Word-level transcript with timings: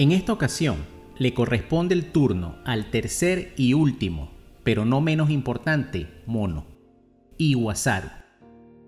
En 0.00 0.12
esta 0.12 0.32
ocasión, 0.32 0.78
le 1.18 1.34
corresponde 1.34 1.94
el 1.94 2.10
turno 2.10 2.56
al 2.64 2.90
tercer 2.90 3.52
y 3.58 3.74
último, 3.74 4.30
pero 4.64 4.86
no 4.86 5.02
menos 5.02 5.28
importante, 5.28 6.06
mono, 6.24 6.64
Iwasaru. 7.36 8.08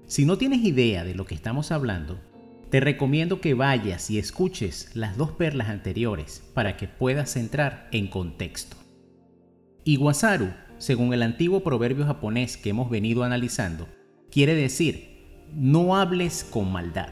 Si 0.07 0.25
no 0.25 0.39
tienes 0.39 0.65
idea 0.65 1.05
de 1.05 1.15
lo 1.15 1.27
que 1.27 1.35
estamos 1.35 1.71
hablando, 1.71 2.19
te 2.71 2.81
recomiendo 2.81 3.43
que 3.43 3.53
vayas 3.53 4.09
y 4.09 4.19
escuches 4.19 4.91
las 4.95 5.19
dos 5.19 5.33
perlas 5.33 5.69
anteriores 5.69 6.51
para 6.55 6.79
que 6.79 6.89
puedas 6.89 7.37
entrar 7.37 7.91
en 7.93 8.07
contexto. 8.07 8.79
Iwasaru, 9.85 10.49
según 10.79 11.13
el 11.13 11.21
antiguo 11.21 11.63
proverbio 11.63 12.07
japonés 12.07 12.57
que 12.57 12.71
hemos 12.71 12.89
venido 12.89 13.23
analizando, 13.23 13.87
quiere 14.31 14.55
decir, 14.55 15.45
no 15.55 15.95
hables 15.95 16.43
con 16.43 16.73
maldad. 16.73 17.11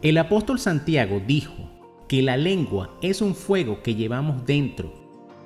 El 0.00 0.16
apóstol 0.16 0.58
Santiago 0.58 1.20
dijo 1.26 1.77
que 2.08 2.22
la 2.22 2.38
lengua 2.38 2.90
es 3.02 3.20
un 3.20 3.34
fuego 3.34 3.82
que 3.82 3.94
llevamos 3.94 4.46
dentro, 4.46 4.92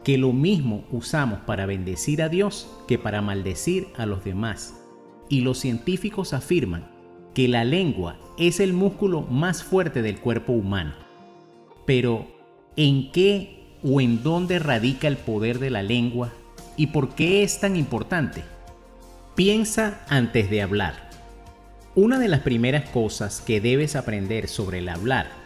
que 0.05 0.17
lo 0.17 0.33
mismo 0.33 0.85
usamos 0.93 1.41
para 1.41 1.67
bendecir 1.67 2.23
a 2.23 2.29
Dios 2.29 2.71
que 2.87 2.99
para 2.99 3.21
maldecir 3.21 3.89
a 3.97 4.07
los 4.07 4.25
demás. 4.25 4.81
Y 5.29 5.41
los 5.41 5.59
científicos 5.59 6.33
afirman 6.33 6.89
que 7.35 7.49
la 7.49 7.65
lengua 7.65 8.17
es 8.39 8.61
el 8.61 8.75
músculo 8.75 9.23
más 9.23 9.65
fuerte 9.65 10.03
del 10.03 10.21
cuerpo 10.21 10.53
humano. 10.53 10.95
Pero, 11.85 12.27
¿en 12.77 13.11
qué 13.11 13.77
o 13.83 14.01
en 14.01 14.23
dónde 14.23 14.61
radica 14.61 15.09
el 15.09 15.17
poder 15.17 15.59
de 15.59 15.71
la 15.71 15.83
lengua 15.83 16.33
y 16.77 16.89
por 16.89 17.17
qué 17.17 17.43
es 17.43 17.59
tan 17.59 17.75
importante? 17.75 18.45
Piensa 19.35 20.05
antes 20.09 20.49
de 20.49 20.63
hablar. 20.63 21.11
Una 21.97 22.21
de 22.21 22.29
las 22.29 22.41
primeras 22.41 22.89
cosas 22.91 23.41
que 23.41 23.61
debes 23.61 23.97
aprender 23.97 24.47
sobre 24.47 24.79
el 24.79 24.89
hablar 24.89 25.42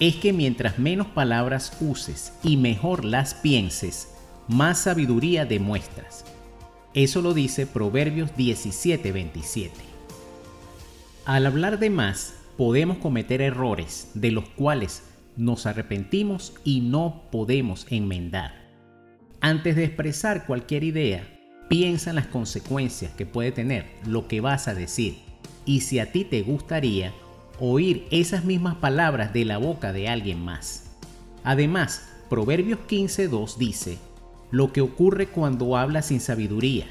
es 0.00 0.16
que 0.16 0.32
mientras 0.32 0.78
menos 0.78 1.06
palabras 1.08 1.76
uses 1.80 2.32
y 2.42 2.56
mejor 2.56 3.04
las 3.04 3.34
pienses, 3.34 4.08
más 4.48 4.80
sabiduría 4.80 5.44
demuestras. 5.44 6.24
Eso 6.94 7.22
lo 7.22 7.34
dice 7.34 7.66
Proverbios 7.66 8.30
17:27. 8.36 9.70
Al 11.26 11.46
hablar 11.46 11.78
de 11.78 11.90
más, 11.90 12.34
podemos 12.56 12.98
cometer 12.98 13.42
errores 13.42 14.10
de 14.14 14.32
los 14.32 14.48
cuales 14.48 15.04
nos 15.36 15.66
arrepentimos 15.66 16.54
y 16.64 16.80
no 16.80 17.22
podemos 17.30 17.86
enmendar. 17.90 18.54
Antes 19.40 19.76
de 19.76 19.84
expresar 19.84 20.46
cualquier 20.46 20.82
idea, 20.82 21.24
piensa 21.68 22.10
en 22.10 22.16
las 22.16 22.26
consecuencias 22.26 23.12
que 23.12 23.26
puede 23.26 23.52
tener 23.52 23.86
lo 24.06 24.28
que 24.28 24.40
vas 24.40 24.66
a 24.66 24.74
decir 24.74 25.18
y 25.64 25.80
si 25.82 25.98
a 25.98 26.10
ti 26.10 26.24
te 26.24 26.42
gustaría 26.42 27.12
oír 27.60 28.06
esas 28.10 28.44
mismas 28.44 28.76
palabras 28.76 29.32
de 29.32 29.44
la 29.44 29.58
boca 29.58 29.92
de 29.92 30.08
alguien 30.08 30.42
más. 30.42 30.90
Además, 31.44 32.08
Proverbios 32.28 32.80
15.2 32.88 33.56
dice, 33.56 33.98
lo 34.50 34.72
que 34.72 34.80
ocurre 34.80 35.28
cuando 35.28 35.76
hablas 35.76 36.06
sin 36.06 36.20
sabiduría, 36.20 36.86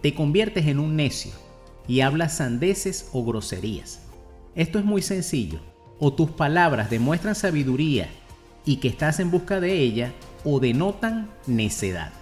te 0.00 0.14
conviertes 0.14 0.66
en 0.66 0.78
un 0.78 0.96
necio 0.96 1.32
y 1.86 2.00
hablas 2.00 2.36
sandeces 2.36 3.08
o 3.12 3.24
groserías. 3.24 4.00
Esto 4.54 4.78
es 4.78 4.84
muy 4.84 5.02
sencillo. 5.02 5.60
O 5.98 6.12
tus 6.12 6.30
palabras 6.30 6.90
demuestran 6.90 7.34
sabiduría 7.34 8.08
y 8.64 8.76
que 8.76 8.88
estás 8.88 9.20
en 9.20 9.30
busca 9.30 9.60
de 9.60 9.78
ella, 9.78 10.12
o 10.44 10.58
denotan 10.58 11.30
necedad. 11.46 12.12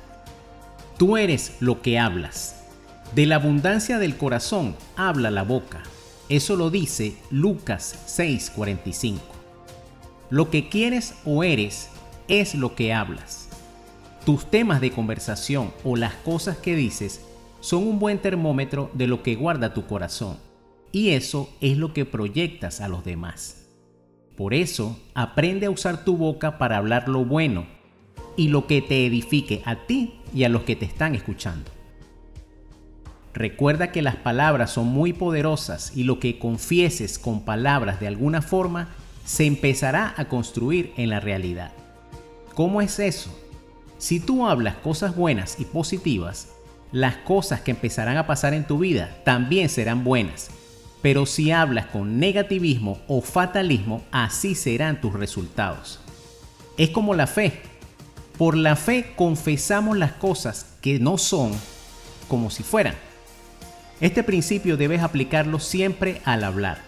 Tú 0.99 1.17
eres 1.17 1.57
lo 1.61 1.81
que 1.81 1.99
hablas. 1.99 2.65
De 3.15 3.27
la 3.27 3.37
abundancia 3.37 3.99
del 3.99 4.17
corazón 4.17 4.77
habla 4.97 5.31
la 5.31 5.43
boca. 5.43 5.83
Eso 6.31 6.55
lo 6.55 6.71
dice 6.71 7.17
Lucas 7.33 8.05
6:45. 8.07 9.19
Lo 10.31 10.49
que 10.49 10.69
quieres 10.69 11.17
o 11.25 11.43
eres 11.43 11.91
es 12.29 12.55
lo 12.55 12.77
que 12.77 12.95
hablas. 12.95 13.49
Tus 14.25 14.49
temas 14.49 14.81
de 14.81 14.93
conversación 14.93 15.73
o 15.83 15.97
las 15.97 16.15
cosas 16.15 16.57
que 16.57 16.77
dices 16.77 17.21
son 17.59 17.83
un 17.83 17.99
buen 17.99 18.19
termómetro 18.19 18.93
de 18.95 19.09
lo 19.09 19.25
que 19.25 19.35
guarda 19.35 19.75
tu 19.75 19.87
corazón. 19.87 20.37
Y 20.93 21.11
eso 21.11 21.51
es 21.61 21.77
lo 21.77 21.93
que 21.93 22.05
proyectas 22.05 22.81
a 22.81 22.87
los 22.87 23.05
demás. 23.05 23.67
Por 24.37 24.55
eso, 24.55 25.01
aprende 25.15 25.67
a 25.67 25.71
usar 25.71 26.05
tu 26.05 26.17
boca 26.17 26.59
para 26.59 26.77
hablar 26.77 27.09
lo 27.09 27.25
bueno 27.25 27.67
y 28.37 28.49
lo 28.49 28.69
que 28.69 28.83
te 28.83 29.05
edifique 29.05 29.63
a 29.65 29.85
ti 29.87 30.15
y 30.33 30.45
a 30.45 30.49
los 30.49 30.63
que 30.63 30.77
te 30.77 30.85
están 30.85 31.17
escuchando. 31.17 31.80
Recuerda 33.41 33.91
que 33.91 34.03
las 34.03 34.17
palabras 34.17 34.71
son 34.71 34.89
muy 34.89 35.15
poderosas 35.15 35.93
y 35.97 36.03
lo 36.03 36.21
que 36.21 36.39
confieses 36.39 37.19
con 37.19 37.43
palabras 37.47 37.99
de 37.99 38.07
alguna 38.07 38.43
forma 38.43 38.91
se 39.25 39.47
empezará 39.47 40.13
a 40.19 40.27
construir 40.27 40.93
en 40.99 41.09
la 41.09 41.21
realidad. 41.21 41.73
¿Cómo 42.55 42.83
es 42.83 42.99
eso? 42.99 43.35
Si 43.97 44.21
tú 44.21 44.47
hablas 44.47 44.75
cosas 44.75 45.17
buenas 45.17 45.59
y 45.59 45.65
positivas, 45.65 46.49
las 46.93 47.17
cosas 47.17 47.63
que 47.63 47.71
empezarán 47.71 48.19
a 48.19 48.27
pasar 48.27 48.53
en 48.53 48.67
tu 48.67 48.79
vida 48.79 49.17
también 49.25 49.71
serán 49.71 50.05
buenas. 50.05 50.51
Pero 51.01 51.25
si 51.25 51.51
hablas 51.51 51.87
con 51.87 52.19
negativismo 52.19 53.01
o 53.09 53.23
fatalismo, 53.23 54.03
así 54.13 54.55
serán 54.55 55.01
tus 55.01 55.15
resultados. 55.15 55.99
Es 56.77 56.91
como 56.91 57.15
la 57.15 57.27
fe. 57.27 57.63
Por 58.37 58.55
la 58.55 58.77
fe 58.77 59.15
confesamos 59.17 59.97
las 59.97 60.13
cosas 60.13 60.77
que 60.83 60.99
no 60.99 61.17
son 61.17 61.53
como 62.29 62.51
si 62.51 62.63
fueran. 62.63 63.09
Este 64.01 64.23
principio 64.23 64.79
debes 64.79 65.03
aplicarlo 65.03 65.59
siempre 65.59 66.23
al 66.25 66.45
hablar. 66.45 66.79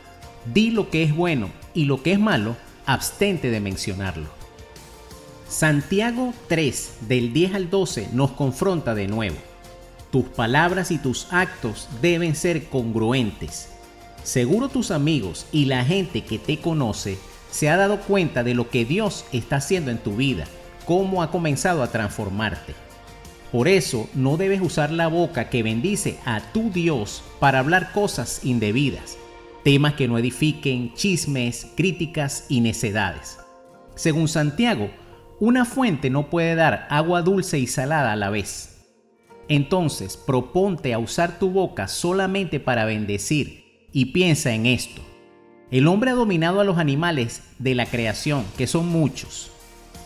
Di 0.46 0.70
lo 0.70 0.88
que 0.88 1.02
es 1.02 1.14
bueno 1.14 1.50
y 1.74 1.84
lo 1.84 2.02
que 2.02 2.12
es 2.12 2.18
malo, 2.18 2.56
abstente 2.86 3.50
de 3.50 3.60
mencionarlo. 3.60 4.28
Santiago 5.46 6.32
3, 6.48 6.94
del 7.02 7.34
10 7.34 7.54
al 7.54 7.70
12, 7.70 8.08
nos 8.12 8.32
confronta 8.32 8.94
de 8.94 9.08
nuevo. 9.08 9.36
Tus 10.10 10.24
palabras 10.24 10.90
y 10.90 10.96
tus 10.96 11.30
actos 11.30 11.88
deben 12.00 12.34
ser 12.34 12.64
congruentes. 12.70 13.68
Seguro 14.24 14.70
tus 14.70 14.90
amigos 14.90 15.46
y 15.52 15.66
la 15.66 15.84
gente 15.84 16.24
que 16.24 16.38
te 16.38 16.60
conoce 16.60 17.18
se 17.50 17.68
ha 17.68 17.76
dado 17.76 18.00
cuenta 18.00 18.42
de 18.42 18.54
lo 18.54 18.70
que 18.70 18.86
Dios 18.86 19.26
está 19.32 19.56
haciendo 19.56 19.90
en 19.90 19.98
tu 19.98 20.16
vida, 20.16 20.44
cómo 20.86 21.22
ha 21.22 21.30
comenzado 21.30 21.82
a 21.82 21.92
transformarte. 21.92 22.74
Por 23.53 23.69
eso 23.69 24.09
no 24.15 24.39
debes 24.39 24.63
usar 24.63 24.91
la 24.91 25.09
boca 25.09 25.51
que 25.51 25.63
bendice 25.63 26.19
a 26.25 26.41
tu 26.41 26.71
Dios 26.71 27.22
para 27.39 27.59
hablar 27.59 27.93
cosas 27.93 28.45
indebidas, 28.45 29.19
temas 29.63 29.93
que 29.93 30.09
no 30.09 30.16
edifiquen, 30.16 30.95
chismes, 30.95 31.71
críticas 31.77 32.47
y 32.49 32.63
necedades. 32.63 33.39
Según 33.95 34.28
Santiago, 34.28 34.91
una 35.39 35.66
fuente 35.66 36.09
no 36.09 36.31
puede 36.31 36.54
dar 36.54 36.87
agua 36.89 37.21
dulce 37.21 37.59
y 37.59 37.66
salada 37.66 38.13
a 38.13 38.16
la 38.16 38.31
vez. 38.31 38.87
Entonces, 39.49 40.16
proponte 40.16 40.95
a 40.95 40.99
usar 40.99 41.39
tu 41.39 41.51
boca 41.51 41.89
solamente 41.89 42.59
para 42.59 42.87
bendecir 42.87 43.89
y 43.93 44.07
piensa 44.07 44.54
en 44.54 44.65
esto. 44.65 45.03
El 45.71 45.89
hombre 45.89 46.10
ha 46.10 46.15
dominado 46.15 46.60
a 46.60 46.65
los 46.65 46.78
animales 46.78 47.43
de 47.59 47.75
la 47.75 47.84
creación, 47.84 48.47
que 48.57 48.66
son 48.66 48.89
muchos, 48.89 49.52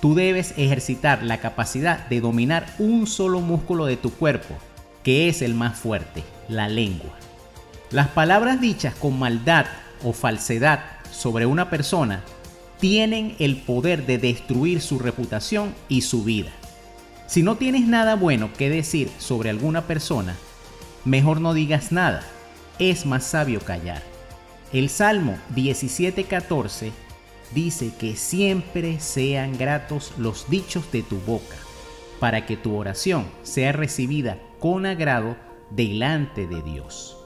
tú 0.01 0.15
debes 0.15 0.55
ejercitar 0.57 1.23
la 1.23 1.39
capacidad 1.39 2.07
de 2.09 2.21
dominar 2.21 2.67
un 2.79 3.07
solo 3.07 3.41
músculo 3.41 3.87
de 3.87 3.97
tu 3.97 4.11
cuerpo, 4.11 4.55
que 5.03 5.29
es 5.29 5.43
el 5.43 5.55
más 5.55 5.79
fuerte, 5.79 6.25
la 6.49 6.69
lengua. 6.69 7.15
Las 7.91 8.09
palabras 8.09 8.61
dichas 8.61 8.95
con 8.95 9.19
maldad 9.19 9.67
o 10.03 10.13
falsedad 10.13 10.81
sobre 11.11 11.47
una 11.47 11.71
persona 11.71 12.23
tienen 12.81 13.37
el 13.39 13.57
poder 13.57 14.07
de 14.07 14.19
destruir 14.19 14.81
su 14.81 14.99
reputación 14.99 15.75
y 15.89 16.03
su 16.03 16.25
vida. 16.25 16.51
Si 17.27 17.43
no 17.43 17.57
tienes 17.57 17.87
nada 17.87 18.15
bueno 18.15 18.53
que 18.53 18.71
decir 18.71 19.11
sobre 19.19 19.51
alguna 19.51 19.83
persona, 19.87 20.37
mejor 21.05 21.41
no 21.41 21.55
digas 21.55 21.93
nada. 21.93 22.23
es 22.79 23.07
más 23.07 23.25
sabio 23.25 23.61
callar. 23.61 24.03
El 24.73 24.91
Salmo 24.91 25.39
17:14 25.55 26.93
dice 27.55 27.93
que 27.99 28.17
siempre 28.17 29.01
sean 29.01 29.57
gratos 29.57 30.13
los 30.19 30.49
dichos 30.49 30.91
de 30.93 31.03
tu 31.03 31.17
boca, 31.19 31.57
para 32.21 32.47
que 32.47 32.57
tu 32.57 32.77
oración 32.77 33.27
sea 33.43 33.73
recibida 33.73 34.41
con 34.59 34.87
agrado 34.87 35.37
delante 35.71 36.47
de 36.47 36.63
Dios. 36.63 37.17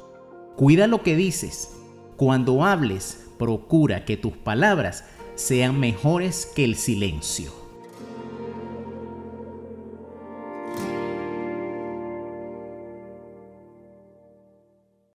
Cuida 0.57 0.87
lo 0.87 1.03
que 1.03 1.17
dices. 1.17 1.77
Cuando 2.17 2.65
hables, 2.65 3.27
procura 3.39 4.05
que 4.05 4.17
tus 4.17 4.37
palabras 4.37 5.05
sean 5.35 5.81
mejores 5.81 6.47
que 6.55 6.65
el 6.65 6.77
silencio. 6.77 7.60